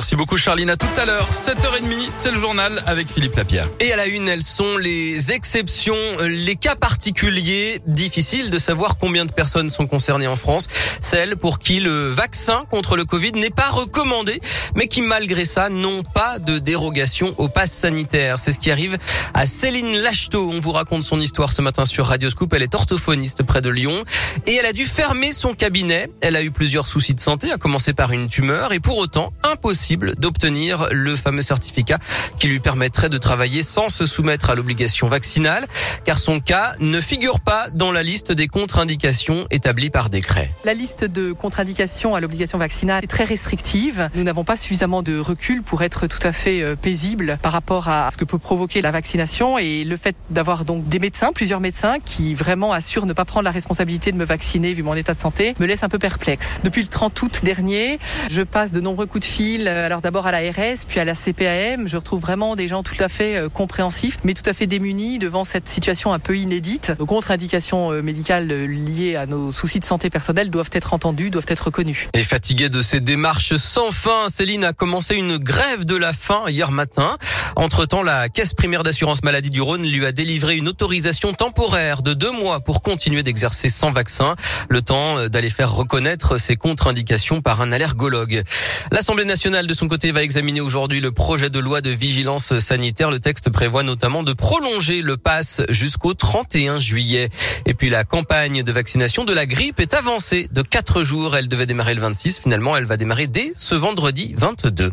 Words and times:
Merci 0.00 0.16
beaucoup 0.16 0.38
Charline. 0.38 0.70
À 0.70 0.78
tout 0.78 0.86
à 0.96 1.04
l'heure, 1.04 1.28
7h30, 1.30 2.08
c'est 2.14 2.30
le 2.30 2.38
journal 2.38 2.82
avec 2.86 3.06
Philippe 3.06 3.36
Lapierre. 3.36 3.68
Et 3.80 3.92
à 3.92 3.96
la 3.96 4.06
une, 4.06 4.28
elles 4.28 4.42
sont 4.42 4.78
les 4.78 5.30
exceptions, 5.30 5.94
les 6.22 6.56
cas 6.56 6.74
particuliers. 6.74 7.82
Difficile 7.86 8.48
de 8.48 8.58
savoir 8.58 8.96
combien 8.96 9.26
de 9.26 9.32
personnes 9.32 9.68
sont 9.68 9.86
concernées 9.86 10.26
en 10.26 10.36
France. 10.36 10.68
Celles 11.02 11.36
pour 11.36 11.58
qui 11.58 11.80
le 11.80 12.08
vaccin 12.08 12.64
contre 12.70 12.96
le 12.96 13.04
Covid 13.04 13.32
n'est 13.32 13.50
pas 13.50 13.68
recommandé, 13.68 14.40
mais 14.74 14.88
qui 14.88 15.02
malgré 15.02 15.44
ça 15.44 15.68
n'ont 15.68 16.02
pas 16.02 16.38
de 16.38 16.56
dérogation 16.56 17.34
au 17.36 17.50
pass 17.50 17.70
sanitaire. 17.70 18.38
C'est 18.38 18.52
ce 18.52 18.58
qui 18.58 18.70
arrive 18.70 18.96
à 19.34 19.44
Céline 19.44 19.98
Lacheteau. 19.98 20.48
On 20.50 20.60
vous 20.60 20.72
raconte 20.72 21.02
son 21.02 21.20
histoire 21.20 21.52
ce 21.52 21.60
matin 21.60 21.84
sur 21.84 22.06
Radio 22.06 22.30
Scoop. 22.30 22.54
Elle 22.54 22.62
est 22.62 22.74
orthophoniste 22.74 23.42
près 23.42 23.60
de 23.60 23.68
Lyon 23.68 24.02
et 24.46 24.54
elle 24.54 24.66
a 24.66 24.72
dû 24.72 24.86
fermer 24.86 25.30
son 25.30 25.52
cabinet. 25.52 26.08
Elle 26.22 26.36
a 26.36 26.42
eu 26.42 26.52
plusieurs 26.52 26.88
soucis 26.88 27.12
de 27.12 27.20
santé, 27.20 27.52
à 27.52 27.58
commencer 27.58 27.92
par 27.92 28.12
une 28.12 28.30
tumeur 28.30 28.72
et 28.72 28.80
pour 28.80 28.96
autant 28.96 29.30
impossible 29.42 29.89
d'obtenir 29.96 30.88
le 30.90 31.16
fameux 31.16 31.42
certificat 31.42 31.98
qui 32.38 32.48
lui 32.48 32.60
permettrait 32.60 33.08
de 33.08 33.18
travailler 33.18 33.62
sans 33.62 33.88
se 33.88 34.06
soumettre 34.06 34.50
à 34.50 34.54
l'obligation 34.54 35.08
vaccinale 35.08 35.66
car 36.04 36.18
son 36.18 36.40
cas 36.40 36.74
ne 36.80 37.00
figure 37.00 37.40
pas 37.40 37.68
dans 37.70 37.92
la 37.92 38.02
liste 38.02 38.32
des 38.32 38.48
contre-indications 38.48 39.46
établies 39.50 39.90
par 39.90 40.10
décret. 40.10 40.50
La 40.64 40.74
liste 40.74 41.04
de 41.04 41.32
contre-indications 41.32 42.14
à 42.14 42.20
l'obligation 42.20 42.58
vaccinale 42.58 43.04
est 43.04 43.08
très 43.08 43.24
restrictive. 43.24 44.10
Nous 44.14 44.22
n'avons 44.22 44.44
pas 44.44 44.56
suffisamment 44.56 45.02
de 45.02 45.18
recul 45.18 45.62
pour 45.62 45.82
être 45.82 46.06
tout 46.06 46.24
à 46.26 46.32
fait 46.32 46.62
euh, 46.62 46.76
paisible 46.76 47.38
par 47.42 47.52
rapport 47.52 47.88
à 47.88 48.10
ce 48.10 48.16
que 48.16 48.24
peut 48.24 48.38
provoquer 48.38 48.80
la 48.80 48.90
vaccination 48.90 49.58
et 49.58 49.84
le 49.84 49.96
fait 49.96 50.16
d'avoir 50.30 50.64
donc 50.64 50.88
des 50.88 50.98
médecins, 50.98 51.32
plusieurs 51.32 51.60
médecins 51.60 51.98
qui 52.04 52.34
vraiment 52.34 52.72
assurent 52.72 53.06
ne 53.06 53.12
pas 53.12 53.24
prendre 53.24 53.44
la 53.44 53.50
responsabilité 53.50 54.12
de 54.12 54.16
me 54.16 54.24
vacciner 54.24 54.72
vu 54.72 54.82
mon 54.82 54.94
état 54.94 55.14
de 55.14 55.18
santé 55.18 55.54
me 55.58 55.66
laisse 55.66 55.82
un 55.82 55.88
peu 55.88 55.98
perplexe. 55.98 56.60
Depuis 56.64 56.82
le 56.82 56.88
30 56.88 57.22
août 57.22 57.40
dernier, 57.44 57.98
je 58.30 58.42
passe 58.42 58.72
de 58.72 58.80
nombreux 58.80 59.06
coups 59.06 59.26
de 59.26 59.32
fil, 59.32 59.68
alors 59.70 60.00
d'abord 60.00 60.26
à 60.26 60.32
la 60.32 60.38
RS, 60.50 60.84
puis 60.86 61.00
à 61.00 61.04
la 61.04 61.14
CPAM. 61.14 61.86
Je 61.86 61.96
retrouve 61.96 62.20
vraiment 62.20 62.56
des 62.56 62.68
gens 62.68 62.82
tout 62.82 63.00
à 63.00 63.08
fait 63.08 63.36
euh, 63.36 63.48
compréhensifs, 63.48 64.18
mais 64.24 64.34
tout 64.34 64.48
à 64.48 64.52
fait 64.52 64.66
démunis 64.66 65.18
devant 65.18 65.44
cette 65.44 65.68
situation 65.68 66.12
un 66.12 66.18
peu 66.18 66.36
inédite. 66.36 66.92
Nos 66.98 67.06
contre-indications 67.06 67.92
euh, 67.92 68.02
médicales 68.02 68.48
liées 68.48 69.16
à 69.16 69.26
nos 69.26 69.52
soucis 69.52 69.80
de 69.80 69.84
santé 69.84 70.10
personnelle 70.10 70.50
doivent 70.50 70.70
être 70.72 70.94
entendues, 70.94 71.30
doivent 71.30 71.46
être 71.48 71.66
reconnues. 71.66 72.08
Et 72.14 72.22
fatiguée 72.22 72.68
de 72.68 72.82
ces 72.82 73.00
démarches 73.00 73.56
sans 73.56 73.90
fin, 73.90 74.28
Céline 74.28 74.64
a 74.64 74.72
commencé 74.72 75.14
une 75.14 75.38
grève 75.38 75.84
de 75.84 75.96
la 75.96 76.12
faim 76.12 76.44
hier 76.48 76.70
matin. 76.70 77.16
Entre-temps, 77.56 78.02
la 78.02 78.28
Caisse 78.28 78.54
primaire 78.54 78.82
d'assurance 78.82 79.22
maladie 79.22 79.50
du 79.50 79.60
Rhône 79.60 79.82
lui 79.82 80.06
a 80.06 80.12
délivré 80.12 80.56
une 80.56 80.68
autorisation 80.68 81.32
temporaire 81.32 82.02
de 82.02 82.14
deux 82.14 82.32
mois 82.32 82.60
pour 82.60 82.82
continuer 82.82 83.22
d'exercer 83.22 83.68
sans 83.68 83.90
vaccin, 83.90 84.36
le 84.68 84.80
temps 84.82 85.28
d'aller 85.28 85.50
faire 85.50 85.72
reconnaître 85.72 86.38
ses 86.38 86.56
contre-indications 86.56 87.40
par 87.40 87.60
un 87.60 87.72
allergologue. 87.72 88.42
L'Assemblée 88.90 89.24
nationale, 89.24 89.59
de 89.66 89.74
son 89.74 89.88
côté, 89.88 90.12
va 90.12 90.22
examiner 90.22 90.60
aujourd'hui 90.60 91.00
le 91.00 91.12
projet 91.12 91.50
de 91.50 91.58
loi 91.58 91.80
de 91.80 91.90
vigilance 91.90 92.58
sanitaire. 92.58 93.10
Le 93.10 93.20
texte 93.20 93.50
prévoit 93.50 93.82
notamment 93.82 94.22
de 94.22 94.32
prolonger 94.32 95.02
le 95.02 95.16
pass 95.16 95.62
jusqu'au 95.68 96.14
31 96.14 96.78
juillet. 96.78 97.28
Et 97.66 97.74
puis 97.74 97.90
la 97.90 98.04
campagne 98.04 98.62
de 98.62 98.72
vaccination 98.72 99.24
de 99.24 99.32
la 99.32 99.46
grippe 99.46 99.80
est 99.80 99.94
avancée 99.94 100.48
de 100.52 100.62
quatre 100.62 101.02
jours. 101.02 101.36
Elle 101.36 101.48
devait 101.48 101.66
démarrer 101.66 101.94
le 101.94 102.00
26. 102.00 102.40
Finalement, 102.40 102.76
elle 102.76 102.86
va 102.86 102.96
démarrer 102.96 103.26
dès 103.26 103.52
ce 103.56 103.74
vendredi 103.74 104.34
22. 104.36 104.92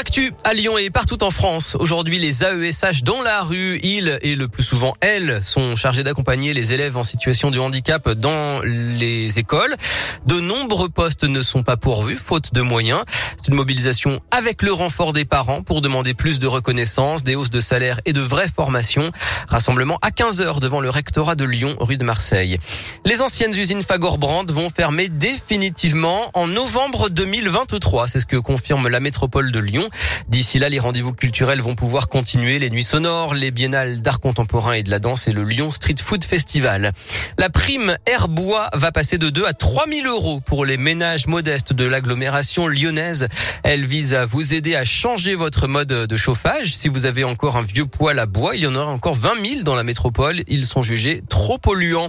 L'actu, 0.00 0.32
à 0.44 0.54
Lyon 0.54 0.78
et 0.78 0.88
partout 0.88 1.22
en 1.22 1.30
France, 1.30 1.76
aujourd'hui 1.78 2.18
les 2.18 2.42
AESH 2.42 3.02
dans 3.02 3.20
la 3.20 3.42
rue, 3.42 3.78
ils 3.82 4.18
et 4.22 4.34
le 4.34 4.48
plus 4.48 4.62
souvent 4.62 4.94
elles 5.02 5.42
sont 5.42 5.76
chargés 5.76 6.02
d'accompagner 6.02 6.54
les 6.54 6.72
élèves 6.72 6.96
en 6.96 7.02
situation 7.02 7.50
de 7.50 7.58
handicap 7.58 8.08
dans 8.12 8.62
les 8.62 9.38
écoles. 9.38 9.76
De 10.24 10.40
nombreux 10.40 10.88
postes 10.88 11.24
ne 11.24 11.42
sont 11.42 11.62
pas 11.62 11.76
pourvus, 11.76 12.16
faute 12.16 12.54
de 12.54 12.62
moyens. 12.62 13.02
C'est 13.36 13.48
une 13.48 13.56
mobilisation 13.56 14.20
avec 14.30 14.62
le 14.62 14.72
renfort 14.72 15.12
des 15.12 15.26
parents 15.26 15.62
pour 15.62 15.82
demander 15.82 16.14
plus 16.14 16.38
de 16.38 16.46
reconnaissance, 16.46 17.22
des 17.22 17.36
hausses 17.36 17.50
de 17.50 17.60
salaire 17.60 18.00
et 18.06 18.14
de 18.14 18.20
vraies 18.22 18.48
formations. 18.54 19.10
Rassemblement 19.48 19.98
à 20.00 20.10
15h 20.10 20.60
devant 20.60 20.80
le 20.80 20.88
rectorat 20.88 21.34
de 21.34 21.44
Lyon, 21.44 21.76
rue 21.78 21.98
de 21.98 22.04
Marseille. 22.04 22.58
Les 23.04 23.20
anciennes 23.20 23.54
usines 23.54 23.82
Fagor-Brand 23.82 24.50
vont 24.50 24.70
fermer 24.70 25.10
définitivement 25.10 26.30
en 26.32 26.46
novembre 26.46 27.10
2023. 27.10 28.08
C'est 28.08 28.20
ce 28.20 28.26
que 28.26 28.36
confirme 28.36 28.88
la 28.88 29.00
métropole 29.00 29.52
de 29.52 29.58
Lyon. 29.58 29.89
D'ici 30.28 30.58
là, 30.58 30.68
les 30.68 30.78
rendez-vous 30.78 31.12
culturels 31.12 31.60
vont 31.60 31.74
pouvoir 31.74 32.08
continuer. 32.08 32.58
Les 32.58 32.70
nuits 32.70 32.84
sonores, 32.84 33.34
les 33.34 33.50
biennales 33.50 34.00
d'art 34.00 34.20
contemporain 34.20 34.72
et 34.72 34.82
de 34.82 34.90
la 34.90 34.98
danse 34.98 35.28
et 35.28 35.32
le 35.32 35.44
Lyon 35.44 35.70
Street 35.70 35.96
Food 36.02 36.24
Festival. 36.24 36.92
La 37.38 37.50
prime 37.50 37.96
Airbois 38.06 38.70
va 38.74 38.92
passer 38.92 39.18
de 39.18 39.28
2 39.28 39.46
à 39.46 39.52
3 39.52 39.86
000 39.88 40.06
euros 40.06 40.40
pour 40.40 40.64
les 40.64 40.76
ménages 40.76 41.26
modestes 41.26 41.72
de 41.72 41.84
l'agglomération 41.84 42.68
lyonnaise. 42.68 43.28
Elle 43.62 43.84
vise 43.84 44.14
à 44.14 44.26
vous 44.26 44.54
aider 44.54 44.76
à 44.76 44.84
changer 44.84 45.34
votre 45.34 45.66
mode 45.66 45.88
de 45.88 46.16
chauffage. 46.16 46.74
Si 46.74 46.88
vous 46.88 47.06
avez 47.06 47.24
encore 47.24 47.56
un 47.56 47.62
vieux 47.62 47.86
poêle 47.86 48.18
à 48.18 48.26
bois, 48.26 48.56
il 48.56 48.62
y 48.62 48.66
en 48.66 48.74
aura 48.74 48.90
encore 48.90 49.14
20 49.14 49.44
000 49.44 49.62
dans 49.62 49.74
la 49.74 49.84
métropole. 49.84 50.42
Ils 50.48 50.64
sont 50.64 50.82
jugés 50.82 51.22
trop 51.28 51.58
polluants. 51.58 52.08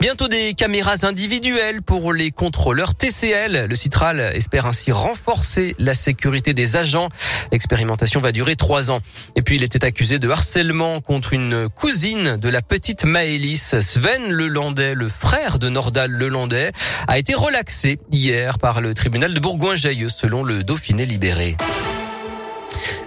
Bientôt 0.00 0.28
des 0.28 0.54
caméras 0.54 1.04
individuelles 1.04 1.82
pour 1.82 2.12
les 2.12 2.30
contrôleurs 2.30 2.94
TCL. 2.94 3.66
Le 3.68 3.74
Citral 3.74 4.32
espère 4.34 4.66
ainsi 4.66 4.90
renforcer 4.90 5.74
la 5.78 5.94
sécurité 5.94 6.54
des 6.54 6.76
agents. 6.76 7.08
L'expérimentation 7.50 8.20
va 8.20 8.32
durer 8.32 8.56
trois 8.56 8.90
ans. 8.90 9.00
Et 9.36 9.42
puis 9.42 9.56
il 9.56 9.62
était 9.62 9.84
accusé 9.84 10.18
de 10.18 10.28
harcèlement 10.28 11.00
contre 11.00 11.32
une 11.32 11.68
cousine 11.68 12.36
de 12.36 12.48
la 12.48 12.62
petite 12.62 13.04
Maëlys. 13.04 13.80
Sven 13.80 14.30
Lelandais, 14.30 14.94
le 14.94 15.08
frère 15.08 15.58
de 15.58 15.68
Nordal 15.68 16.10
Lelandais, 16.10 16.72
a 17.08 17.18
été 17.18 17.34
relaxé 17.34 17.98
hier 18.10 18.58
par 18.58 18.80
le 18.80 18.94
tribunal 18.94 19.34
de 19.34 19.40
Bourgoin-Jallieu 19.40 20.08
selon 20.08 20.42
le 20.42 20.62
Dauphiné 20.62 21.06
libéré. 21.06 21.56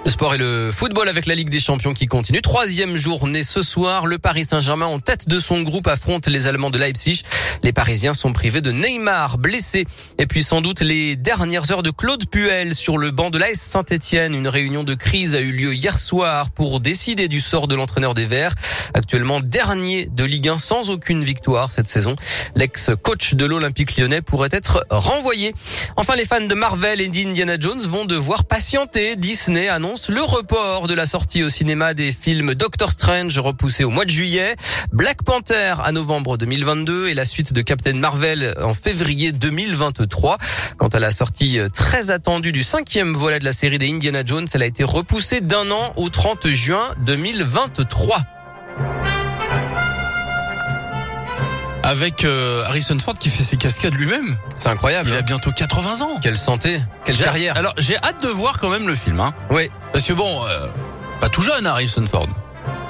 Le 0.05 0.11
sport 0.11 0.35
et 0.35 0.37
le 0.37 0.71
football 0.71 1.09
avec 1.09 1.25
la 1.25 1.33
Ligue 1.33 1.49
des 1.49 1.59
Champions 1.59 1.95
qui 1.95 2.05
continue. 2.05 2.39
Troisième 2.39 2.95
journée 2.95 3.41
ce 3.41 3.63
soir. 3.63 4.05
Le 4.05 4.19
Paris 4.19 4.45
Saint-Germain 4.45 4.85
en 4.85 4.99
tête 4.99 5.27
de 5.27 5.39
son 5.39 5.63
groupe 5.63 5.87
affronte 5.87 6.27
les 6.27 6.45
Allemands 6.45 6.69
de 6.69 6.77
Leipzig. 6.77 7.23
Les 7.63 7.73
Parisiens 7.73 8.13
sont 8.13 8.31
privés 8.31 8.61
de 8.61 8.71
Neymar, 8.71 9.39
blessé. 9.39 9.87
Et 10.19 10.27
puis 10.27 10.43
sans 10.43 10.61
doute 10.61 10.81
les 10.81 11.15
dernières 11.15 11.71
heures 11.71 11.81
de 11.81 11.89
Claude 11.89 12.29
Puel 12.29 12.75
sur 12.75 12.99
le 12.99 13.09
banc 13.09 13.31
de 13.31 13.39
l'AS 13.39 13.55
Saint-Etienne. 13.55 14.35
Une 14.35 14.47
réunion 14.47 14.83
de 14.83 14.93
crise 14.93 15.33
a 15.33 15.39
eu 15.39 15.51
lieu 15.51 15.73
hier 15.73 15.97
soir 15.97 16.51
pour 16.51 16.81
décider 16.81 17.27
du 17.27 17.39
sort 17.39 17.67
de 17.67 17.73
l'entraîneur 17.73 18.13
des 18.13 18.27
Verts. 18.27 18.53
Actuellement 18.93 19.39
dernier 19.39 20.05
de 20.05 20.23
Ligue 20.23 20.49
1 20.49 20.59
sans 20.59 20.91
aucune 20.91 21.23
victoire 21.23 21.71
cette 21.71 21.87
saison. 21.87 22.15
L'ex-coach 22.53 23.33
de 23.33 23.45
l'Olympique 23.45 23.97
lyonnais 23.97 24.21
pourrait 24.21 24.49
être 24.51 24.85
renvoyé. 24.91 25.55
Enfin, 25.95 26.15
les 26.15 26.25
fans 26.25 26.41
de 26.41 26.53
Marvel 26.53 27.01
et 27.01 27.07
d'Indiana 27.07 27.55
Jones 27.59 27.81
vont 27.81 28.05
devoir 28.05 28.43
patienter. 28.43 29.15
Disney 29.15 29.67
annonce 29.67 29.94
le 30.09 30.21
report 30.21 30.87
de 30.87 30.93
la 30.93 31.05
sortie 31.05 31.43
au 31.43 31.49
cinéma 31.49 31.93
des 31.93 32.11
films 32.11 32.53
Doctor 32.53 32.91
Strange 32.91 33.39
repoussé 33.39 33.83
au 33.83 33.89
mois 33.89 34.03
de 34.03 34.09
juillet, 34.09 34.55
Black 34.91 35.23
Panther 35.23 35.75
à 35.83 35.91
novembre 35.91 36.37
2022 36.37 37.07
et 37.07 37.13
la 37.13 37.23
suite 37.23 37.53
de 37.53 37.61
Captain 37.61 37.93
Marvel 37.93 38.55
en 38.61 38.73
février 38.73 39.31
2023. 39.31 40.37
Quant 40.77 40.87
à 40.89 40.99
la 40.99 41.11
sortie 41.11 41.59
très 41.73 42.11
attendue 42.11 42.51
du 42.51 42.63
cinquième 42.63 43.13
volet 43.13 43.39
de 43.39 43.45
la 43.45 43.53
série 43.53 43.79
des 43.79 43.89
Indiana 43.89 44.23
Jones, 44.25 44.47
elle 44.53 44.63
a 44.63 44.67
été 44.67 44.83
repoussée 44.83 45.39
d'un 45.39 45.71
an 45.71 45.93
au 45.95 46.09
30 46.09 46.47
juin 46.47 46.89
2023. 47.05 48.34
Avec 51.85 52.25
euh, 52.25 52.63
Harrison 52.65 52.97
Ford 52.97 53.13
qui 53.17 53.29
fait 53.29 53.43
ses 53.43 53.57
cascades 53.57 53.93
lui-même. 53.93 54.37
C'est 54.55 54.69
incroyable. 54.69 55.09
Il 55.09 55.15
a 55.15 55.19
hein. 55.19 55.21
bientôt 55.21 55.51
80 55.51 56.01
ans. 56.01 56.19
Quelle 56.19 56.35
santé, 56.35 56.81
quelle 57.05 57.15
carrière. 57.15 57.55
Alors 57.57 57.75
j'ai 57.77 57.95
hâte 57.97 58.23
de 58.23 58.27
voir 58.27 58.59
quand 58.59 58.69
même 58.69 58.87
le 58.87 58.95
film. 58.95 59.19
Hein. 59.19 59.35
Oui. 59.51 59.69
Parce 59.91 60.05
que 60.05 60.13
bon, 60.13 60.43
euh, 60.45 60.67
pas 61.21 61.29
tout 61.29 61.43
jeune 61.43 61.67
Harrison 61.67 62.03
Ford. 62.07 62.27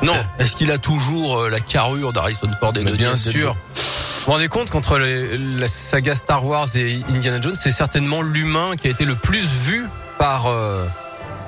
Non. 0.01 0.13
Euh, 0.13 0.23
Est-ce 0.39 0.55
qu'il 0.55 0.71
a 0.71 0.77
toujours 0.77 1.49
la 1.49 1.59
carrure 1.59 2.13
d'Harrison 2.13 2.49
Ford 2.57 2.71
et 2.77 2.83
Mais 2.85 2.91
de 2.91 2.95
bien 2.95 3.17
sûr. 3.17 3.51
Vous 3.51 4.31
vous 4.31 4.31
rendez 4.31 4.47
compte 4.47 4.71
qu'entre 4.71 4.97
la 4.97 5.67
saga 5.67 6.15
Star 6.15 6.45
Wars 6.45 6.67
et 6.75 7.03
Indiana 7.09 7.41
Jones, 7.41 7.57
c'est 7.59 7.71
certainement 7.71 8.21
l'humain 8.21 8.71
qui 8.81 8.87
a 8.87 8.91
été 8.91 9.03
le 9.03 9.15
plus 9.15 9.45
vu 9.45 9.85
par, 10.17 10.47
euh, 10.47 10.85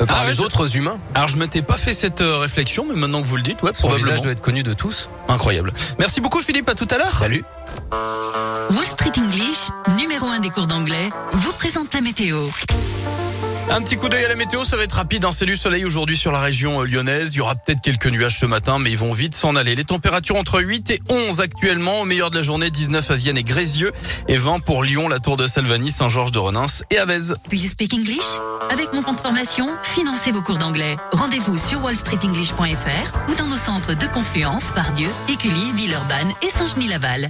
par 0.06 0.18
Ah 0.18 0.22
ouais, 0.22 0.28
les 0.28 0.34
je- 0.36 0.42
autres 0.42 0.76
humains. 0.78 1.00
Alors 1.16 1.28
je 1.28 1.38
m'étais 1.38 1.62
pas 1.62 1.78
fait 1.78 1.94
cette 1.94 2.22
euh, 2.22 2.38
réflexion, 2.38 2.86
mais 2.90 2.96
maintenant 2.96 3.22
que 3.22 3.28
vous 3.28 3.36
le 3.38 3.42
dites, 3.44 3.62
ouais, 3.64 3.72
Son 3.74 3.90
visage 3.92 4.22
doit 4.22 4.32
être 4.32 4.42
connu 4.42 4.64
de 4.64 4.74
tous. 4.74 5.10
Incroyable. 5.28 5.74
Merci 6.00 6.22
beaucoup 6.22 6.40
Philippe, 6.40 6.70
à 6.70 6.76
tout 6.76 6.88
à 6.92 6.98
l'heure. 6.98 7.12
Salut. 7.12 7.44
Wall 7.92 8.86
Street 8.86 9.12
English, 9.18 9.70
numéro 9.98 10.28
1 10.28 10.40
des 10.40 10.50
cours 10.50 10.68
d'anglais, 10.68 11.10
vous 11.32 11.52
présente 11.54 11.94
la 11.94 12.02
météo. 12.02 12.48
Un 13.70 13.82
petit 13.82 13.98
coup 13.98 14.08
d'œil 14.08 14.24
à 14.24 14.30
la 14.30 14.36
météo, 14.36 14.64
ça 14.64 14.78
va 14.78 14.84
être 14.84 14.94
rapide. 14.94 15.26
Un 15.26 15.34
salut 15.34 15.58
soleil 15.58 15.84
aujourd'hui 15.84 16.16
sur 16.16 16.32
la 16.32 16.40
région 16.40 16.82
euh, 16.82 16.86
lyonnaise. 16.86 17.34
Il 17.34 17.38
y 17.38 17.42
aura 17.42 17.56
peut-être 17.56 17.82
quelques 17.82 18.08
nuages 18.08 18.40
ce 18.40 18.46
matin, 18.46 18.80
mais 18.80 18.92
ils 18.92 18.98
vont 18.98 19.12
vite 19.12 19.36
s'en 19.36 19.56
aller. 19.56 19.76
Les 19.76 19.84
températures 19.84 20.38
entre 20.38 20.62
8 20.62 20.92
et 20.92 21.02
11 21.10 21.42
actuellement. 21.42 22.02
Au 22.02 22.06
meilleur 22.06 22.32
de 22.32 22.38
la 22.38 22.42
journée, 22.42 22.70
19 22.72 23.12
à 23.12 23.16
Vienne 23.16 23.38
et 23.38 23.44
Grézieux 23.44 23.92
et 24.30 24.38
20 24.38 24.62
pour 24.62 24.84
Lyon, 24.84 25.10
la 25.10 25.20
Tour 25.20 25.36
de 25.36 25.48
Salvani, 25.48 25.92
Saint-Georges 25.92 26.32
de 26.32 26.40
Renins 26.40 26.82
et 26.92 26.98
Avez. 26.98 27.34
Do 27.50 27.58
you 27.58 27.70
speak 27.70 27.94
English? 27.94 28.40
Avec 28.72 28.94
mon 28.94 29.04
compte 29.04 29.20
formation, 29.20 29.70
financez 29.84 30.32
vos 30.32 30.42
cours 30.42 30.58
d'anglais. 30.58 30.96
Rendez-vous 31.12 31.58
sur 31.58 31.84
wallstreetenglish.fr 31.84 33.18
ou 33.30 33.36
dans 33.36 33.48
nos 33.48 33.58
centres 33.58 33.96
de 33.96 34.08
confluence 34.08 34.72
Pardieu, 34.72 35.10
Écully, 35.30 35.72
Villeurbanne 35.76 36.32
et 36.42 36.50
Saint-Genis-Laval. 36.50 37.30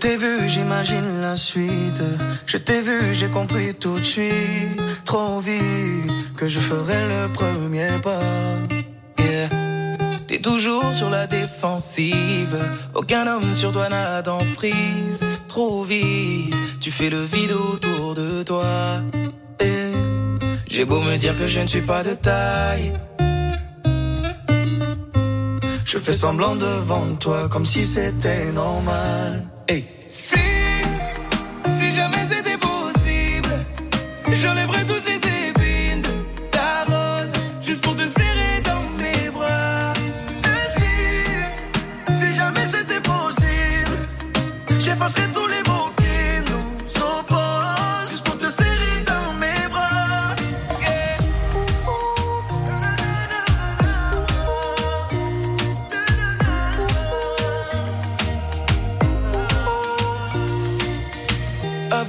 T'ai 0.00 0.16
vu, 0.16 0.48
j'imagine 0.48 1.20
la 1.20 1.36
suite. 1.36 2.02
Je 2.46 2.56
t'ai 2.56 2.80
vu, 2.80 3.12
j'ai 3.12 3.28
compris 3.28 3.74
tout 3.74 3.98
de 3.98 4.04
suite, 4.04 4.80
trop 5.04 5.40
vite, 5.40 6.34
que 6.36 6.48
je 6.48 6.58
ferai 6.58 7.00
le 7.14 7.32
premier 7.32 7.90
pas. 8.02 8.56
Yeah. 9.18 9.48
T'es 10.26 10.38
toujours 10.38 10.94
sur 10.94 11.10
la 11.10 11.26
défensive, 11.26 12.56
aucun 12.94 13.26
homme 13.26 13.52
sur 13.52 13.72
toi 13.72 13.88
n'a 13.88 14.22
d'emprise. 14.22 15.20
Trop 15.48 15.82
vite, 15.82 16.54
tu 16.80 16.90
fais 16.90 17.10
le 17.10 17.22
vide 17.22 17.52
autour 17.52 18.14
de 18.14 18.42
toi. 18.42 19.02
Et 19.60 19.92
j'ai 20.66 20.84
beau 20.86 21.00
me 21.00 21.16
dire 21.16 21.36
que 21.38 21.46
je 21.46 21.60
ne 21.60 21.66
suis 21.66 21.82
pas 21.82 22.02
de 22.02 22.14
taille. 22.14 22.94
Je 25.84 25.98
fais 25.98 26.12
semblant 26.12 26.54
devant 26.54 27.14
toi 27.18 27.48
comme 27.48 27.66
si 27.66 27.84
c'était 27.84 28.52
normal. 28.52 29.49
Hey. 29.70 29.84
Si, 30.04 30.36
si 31.64 31.92
jamais 31.92 32.24
c'était 32.28 32.58
possible, 32.58 33.64
toutes 34.24 34.34
les 34.34 34.66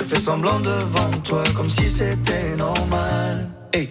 Je 0.00 0.06
fais 0.06 0.20
semblant 0.20 0.58
devant 0.60 1.10
toi 1.22 1.42
comme 1.54 1.68
si 1.68 1.86
c'était 1.86 2.56
normal. 2.56 3.50
Hey. 3.74 3.90